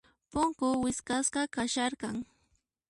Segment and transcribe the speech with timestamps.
[0.31, 2.15] Punku wisq'asqa kasharqan.